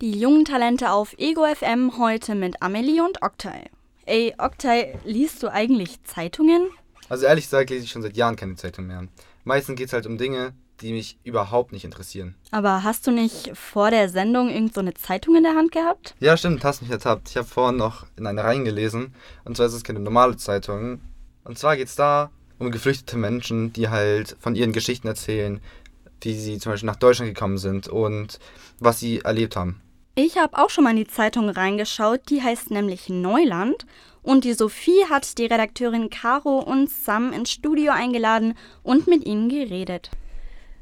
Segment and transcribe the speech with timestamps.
[0.00, 3.64] Die jungen Talente auf Ego FM heute mit Amelie und Oktay.
[4.06, 6.68] Ey, Oktay, liest du eigentlich Zeitungen?
[7.08, 9.08] Also ehrlich gesagt lese ich schon seit Jahren keine Zeitung mehr.
[9.42, 12.36] Meistens geht es halt um Dinge, die mich überhaupt nicht interessieren.
[12.52, 16.14] Aber hast du nicht vor der Sendung irgend so eine Zeitung in der Hand gehabt?
[16.20, 17.30] Ja, stimmt, hast mich ertappt.
[17.30, 19.12] Ich habe vorhin noch in eine reingelesen.
[19.44, 21.00] Und zwar ist es keine normale Zeitung.
[21.42, 22.30] Und zwar geht es da
[22.60, 25.60] um geflüchtete Menschen, die halt von ihren Geschichten erzählen,
[26.20, 28.38] wie sie zum Beispiel nach Deutschland gekommen sind und
[28.78, 29.80] was sie erlebt haben.
[30.20, 33.86] Ich habe auch schon mal in die Zeitung reingeschaut, die heißt nämlich Neuland.
[34.20, 39.48] Und die Sophie hat die Redakteurin Caro und Sam ins Studio eingeladen und mit ihnen
[39.48, 40.10] geredet.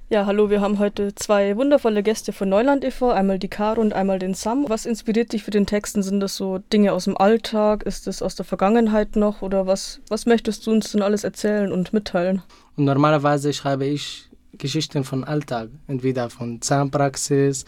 [0.09, 3.93] Ja, hallo, wir haben heute zwei wundervolle Gäste von Neuland e.V., einmal die Caro und
[3.93, 4.71] einmal den Sam.
[4.71, 6.03] Was inspiriert dich für den Texten?
[6.03, 7.83] Sind das so Dinge aus dem Alltag?
[7.83, 9.43] Ist das aus der Vergangenheit noch?
[9.43, 12.41] Oder was, was möchtest du uns denn alles erzählen und mitteilen?
[12.77, 17.67] Und normalerweise schreibe ich Geschichten von Alltag, entweder von Zahnpraxis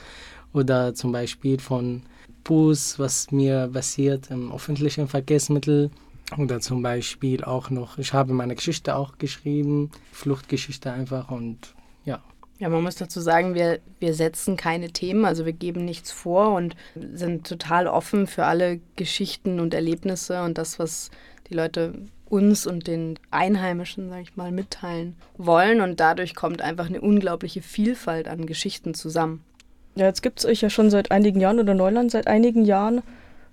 [0.52, 2.02] oder zum Beispiel von
[2.44, 5.90] Bus, was mir passiert im öffentlichen Verkehrsmittel.
[6.36, 11.74] Oder zum Beispiel auch noch, ich habe meine Geschichte auch geschrieben, Fluchtgeschichte einfach und
[12.04, 12.22] ja.
[12.58, 16.54] Ja, man muss dazu sagen, wir, wir setzen keine Themen, also wir geben nichts vor
[16.54, 21.10] und sind total offen für alle Geschichten und Erlebnisse und das, was
[21.48, 21.94] die Leute
[22.28, 25.80] uns und den Einheimischen, sag ich mal, mitteilen wollen.
[25.80, 29.44] Und dadurch kommt einfach eine unglaubliche Vielfalt an Geschichten zusammen.
[29.98, 33.02] Ja, jetzt gibt es euch ja schon seit einigen Jahren oder Neuland seit einigen Jahren.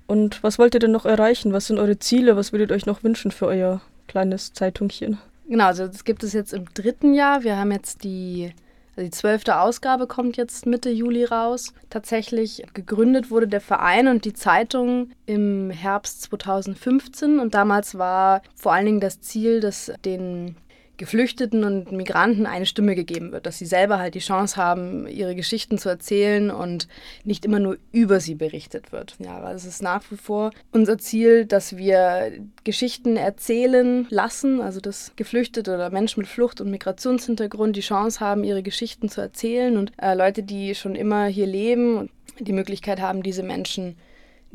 [0.05, 1.53] Und was wollt ihr denn noch erreichen?
[1.53, 2.37] Was sind eure Ziele?
[2.37, 5.17] Was würdet ihr euch noch wünschen für euer kleines Zeitungchen?
[5.47, 7.43] Genau, also das gibt es jetzt im dritten Jahr.
[7.43, 8.53] Wir haben jetzt die,
[8.95, 11.73] also die zwölfte Ausgabe kommt jetzt Mitte Juli raus.
[11.89, 18.71] Tatsächlich gegründet wurde der Verein und die Zeitung im Herbst 2015 und damals war vor
[18.73, 20.57] allen Dingen das Ziel, dass den
[20.97, 25.35] Geflüchteten und Migranten eine Stimme gegeben wird, dass sie selber halt die Chance haben, ihre
[25.35, 26.87] Geschichten zu erzählen und
[27.23, 29.15] nicht immer nur über sie berichtet wird.
[29.19, 32.31] Ja, weil es ist nach wie vor unser Ziel, dass wir
[32.63, 38.43] Geschichten erzählen lassen, also dass Geflüchtete oder Menschen mit Flucht- und Migrationshintergrund die Chance haben,
[38.43, 43.01] ihre Geschichten zu erzählen und äh, Leute, die schon immer hier leben und die Möglichkeit
[43.01, 43.95] haben, diese Menschen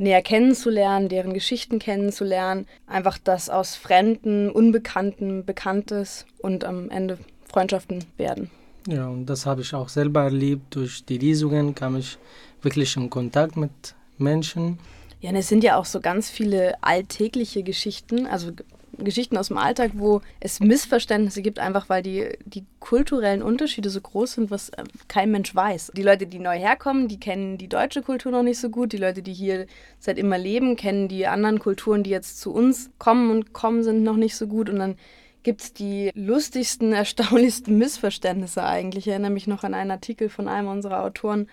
[0.01, 2.67] näher kennenzulernen, deren Geschichten kennenzulernen.
[2.87, 7.19] Einfach das aus Fremden, Unbekannten, Bekanntes und am Ende
[7.49, 8.51] Freundschaften werden.
[8.87, 10.75] Ja, und das habe ich auch selber erlebt.
[10.75, 12.17] Durch die Lesungen kam ich
[12.63, 13.71] wirklich in Kontakt mit
[14.19, 14.79] Menschen.
[15.21, 18.27] Ja, und es sind ja auch so ganz viele alltägliche Geschichten.
[18.27, 18.53] Also
[18.99, 24.01] Geschichten aus dem Alltag, wo es Missverständnisse gibt, einfach weil die, die kulturellen Unterschiede so
[24.01, 25.93] groß sind, was äh, kein Mensch weiß.
[25.97, 28.93] Die Leute, die neu herkommen, die kennen die deutsche Kultur noch nicht so gut.
[28.93, 29.67] Die Leute, die hier
[29.99, 34.03] seit immer leben, kennen die anderen Kulturen, die jetzt zu uns kommen und kommen sind,
[34.03, 34.69] noch nicht so gut.
[34.69, 34.97] Und dann
[35.43, 39.07] gibt es die lustigsten, erstaunlichsten Missverständnisse eigentlich.
[39.07, 41.49] Ich erinnere mich noch an einen Artikel von einem unserer Autoren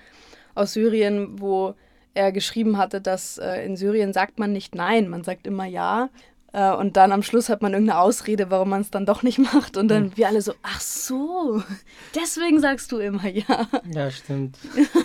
[0.56, 1.76] aus Syrien, wo
[2.18, 6.10] er geschrieben hatte, dass äh, in Syrien sagt man nicht Nein, man sagt immer Ja.
[6.54, 9.38] Äh, und dann am Schluss hat man irgendeine Ausrede, warum man es dann doch nicht
[9.54, 9.78] macht.
[9.78, 10.12] Und dann mhm.
[10.18, 11.62] wir alle so, ach so,
[12.16, 13.68] deswegen sagst du immer ja.
[13.92, 14.58] Ja, stimmt.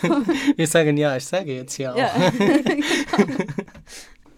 [0.56, 1.96] wir sagen ja, ich sage jetzt ja auch.
[1.96, 2.10] Ja,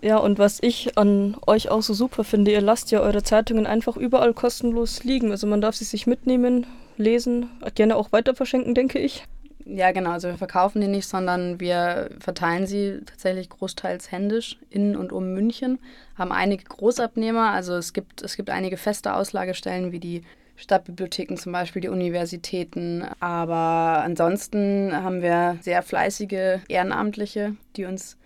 [0.00, 3.66] ja, und was ich an euch auch so super finde, ihr lasst ja eure Zeitungen
[3.66, 5.30] einfach überall kostenlos liegen.
[5.30, 6.66] Also man darf sie sich mitnehmen,
[6.96, 9.24] lesen, gerne auch weiter verschenken, denke ich.
[9.66, 10.10] Ja, genau.
[10.10, 15.32] Also wir verkaufen die nicht, sondern wir verteilen sie tatsächlich großteils händisch in und um
[15.32, 15.78] München.
[16.16, 17.50] Haben einige Großabnehmer.
[17.50, 20.22] Also es gibt, es gibt einige feste Auslagestellen wie die
[20.56, 23.06] Stadtbibliotheken zum Beispiel, die Universitäten.
[23.20, 28.18] Aber ansonsten haben wir sehr fleißige Ehrenamtliche, die uns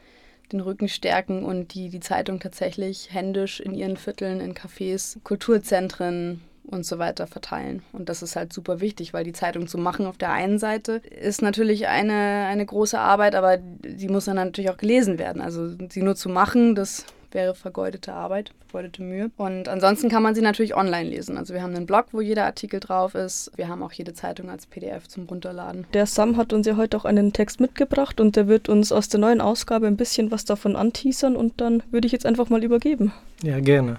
[0.53, 6.43] den Rücken stärken und die die Zeitung tatsächlich händisch in ihren Vierteln, in Cafés, Kulturzentren,
[6.71, 7.83] und so weiter verteilen.
[7.93, 11.01] Und das ist halt super wichtig, weil die Zeitung zu machen auf der einen Seite
[11.21, 13.59] ist natürlich eine, eine große Arbeit, aber
[13.97, 15.41] sie muss dann natürlich auch gelesen werden.
[15.41, 19.31] Also sie nur zu machen, das wäre vergeudete Arbeit, vergeudete Mühe.
[19.37, 21.37] Und ansonsten kann man sie natürlich online lesen.
[21.37, 23.51] Also wir haben einen Blog, wo jeder Artikel drauf ist.
[23.57, 25.87] Wir haben auch jede Zeitung als PDF zum Runterladen.
[25.93, 29.09] Der Sam hat uns ja heute auch einen Text mitgebracht und der wird uns aus
[29.09, 32.65] der neuen Ausgabe ein bisschen was davon anteasern und dann würde ich jetzt einfach mal
[32.65, 33.13] übergeben.
[33.43, 33.99] Ja, gerne.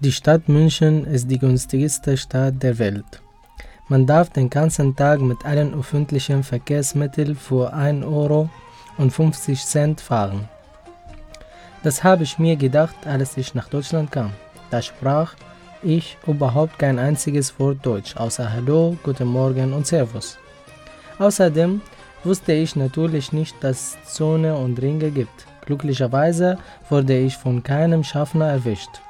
[0.00, 3.22] Die Stadt München ist die günstigste Stadt der Welt.
[3.88, 8.50] Man darf den ganzen Tag mit allen öffentlichen Verkehrsmitteln für 1,50 Euro
[9.96, 10.48] fahren.
[11.84, 14.32] Das habe ich mir gedacht, als ich nach Deutschland kam.
[14.70, 15.36] Da sprach
[15.80, 20.38] ich überhaupt kein einziges Wort Deutsch, außer Hallo, Guten Morgen und Servus.
[21.20, 21.80] Außerdem
[22.24, 25.46] wusste ich natürlich nicht, dass es Zone und Ringe gibt.
[25.66, 26.58] Glücklicherweise
[26.90, 29.00] wurde ich von keinem Schaffner erwischt.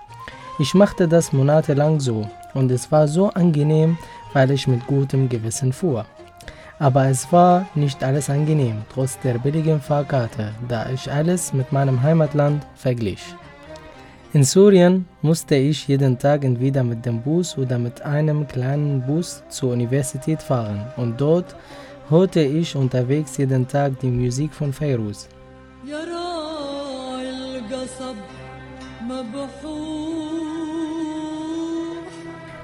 [0.58, 3.98] Ich machte das monatelang so und es war so angenehm,
[4.32, 6.06] weil ich mit gutem Gewissen fuhr.
[6.78, 12.00] Aber es war nicht alles angenehm, trotz der billigen Fahrkarte, da ich alles mit meinem
[12.00, 13.20] Heimatland verglich.
[14.32, 19.42] In Syrien musste ich jeden Tag entweder mit dem Bus oder mit einem kleinen Bus
[19.48, 21.56] zur Universität fahren und dort
[22.08, 25.28] hörte ich unterwegs jeden Tag die Musik von Feiruz.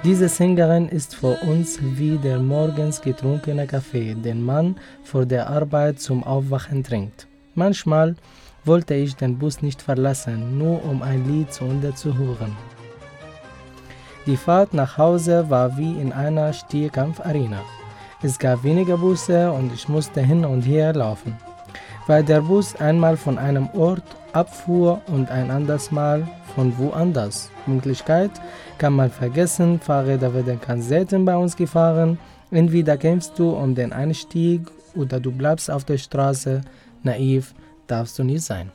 [0.02, 6.00] Diese Sängerin ist für uns wie der morgens getrunkene Kaffee, den man vor der Arbeit
[6.00, 7.26] zum Aufwachen trinkt.
[7.54, 8.16] Manchmal
[8.64, 12.56] wollte ich den Bus nicht verlassen, nur um ein Lied zu Ende zu hören.
[14.26, 17.60] Die Fahrt nach Hause war wie in einer Stierkampfarena.
[18.22, 21.36] Es gab weniger Busse und ich musste hin und her laufen,
[22.06, 24.02] weil der Bus einmal von einem Ort
[24.32, 27.50] abfuhr und ein anderes Mal von woanders.
[27.64, 28.30] Pünktlichkeit
[28.78, 32.18] kann man vergessen, Fahrräder werden ganz selten bei uns gefahren.
[32.50, 34.62] Entweder kämpfst du um den Einstieg
[34.94, 36.62] oder du bleibst auf der Straße.
[37.02, 37.54] Naiv
[37.86, 38.70] darfst du nie sein.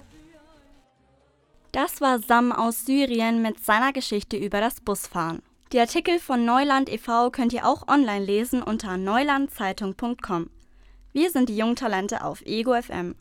[1.72, 5.42] Das war Sam aus Syrien mit seiner Geschichte über das Busfahren.
[5.74, 7.32] Die Artikel von Neuland e.V.
[7.32, 10.50] könnt ihr auch online lesen unter neulandzeitung.com.
[11.16, 13.16] Wir sind die Jungtalente auf Ego FM.